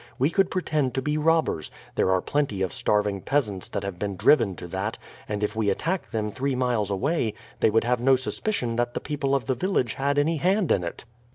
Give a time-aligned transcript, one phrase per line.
[0.17, 4.15] We could pretend to be robbers; there are plenty of starving peasants that have been
[4.15, 4.97] driven to that,
[5.29, 8.99] and if we attack them three miles away they would have no suspicion that the
[8.99, 11.05] people of the village had any hand in it."